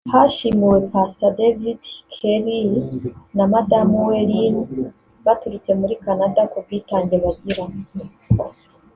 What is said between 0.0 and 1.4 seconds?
Hashimiwe Pastor